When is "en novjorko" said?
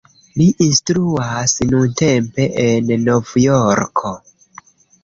2.67-4.19